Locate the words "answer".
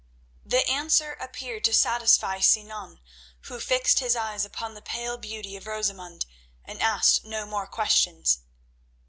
0.67-1.13